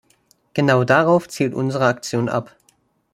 Genau 0.55 0.83
darauf 0.83 1.27
zielt 1.29 1.53
unsere 1.53 1.85
Aktion 1.85 2.27
ab. 2.27 2.55